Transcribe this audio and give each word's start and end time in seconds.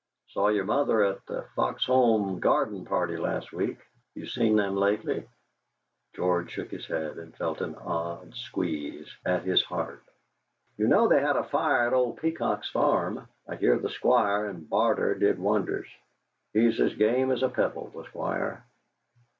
Saw 0.29 0.47
your 0.47 0.63
mother 0.65 1.03
at 1.03 1.23
the 1.27 1.45
Foxholme 1.55 2.39
garden 2.39 2.85
party 2.85 3.17
last 3.17 3.53
week. 3.53 3.77
You 4.15 4.25
seen 4.25 4.55
them 4.55 4.75
lately?" 4.75 5.27
George 6.15 6.49
shook 6.49 6.71
his 6.71 6.87
head 6.87 7.19
and 7.19 7.37
felt 7.37 7.61
an 7.61 7.75
odd 7.75 8.33
squeeze: 8.33 9.07
at 9.23 9.43
his 9.43 9.61
heart. 9.61 10.01
"You 10.75 10.87
know 10.87 11.07
they 11.07 11.21
had 11.21 11.35
a 11.35 11.43
fire 11.43 11.85
at 11.85 11.93
old 11.93 12.17
Peacock's 12.17 12.71
farm; 12.71 13.27
I 13.47 13.57
hear 13.57 13.77
the 13.77 13.89
Squire 13.91 14.47
and 14.47 14.67
Barter 14.67 15.13
did 15.13 15.37
wonders. 15.37 15.87
He's 16.51 16.79
as 16.79 16.95
game 16.95 17.31
as 17.31 17.43
a 17.43 17.49
pebble, 17.49 17.89
the 17.91 18.05
Squire." 18.05 18.63